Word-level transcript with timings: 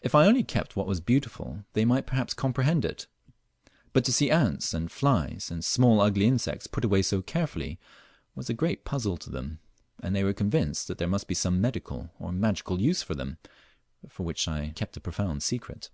If 0.00 0.14
I 0.14 0.24
only 0.26 0.44
kept 0.44 0.76
what 0.76 0.86
was 0.86 0.98
beautiful, 1.02 1.66
they 1.74 1.84
might 1.84 2.06
perhaps 2.06 2.32
comprehend 2.32 2.86
it; 2.86 3.06
but 3.92 4.02
to 4.06 4.12
see 4.14 4.30
ants 4.30 4.72
and 4.72 4.90
files 4.90 5.50
and 5.50 5.62
small 5.62 6.00
ugly 6.00 6.24
insects 6.24 6.66
put 6.66 6.86
away 6.86 7.02
so 7.02 7.20
carefully 7.20 7.78
was 8.34 8.48
a 8.48 8.54
great 8.54 8.86
puzzle 8.86 9.18
to 9.18 9.28
them, 9.28 9.58
and 10.02 10.16
they 10.16 10.24
were 10.24 10.32
convinced 10.32 10.88
that 10.88 10.96
there 10.96 11.06
must 11.06 11.28
be 11.28 11.34
some 11.34 11.60
medical 11.60 12.08
or 12.18 12.32
magical 12.32 12.80
use 12.80 13.02
for 13.02 13.14
them 13.14 13.36
which 14.16 14.48
I 14.48 14.70
kept 14.74 14.96
a 14.96 15.00
profound 15.00 15.42
secret. 15.42 15.90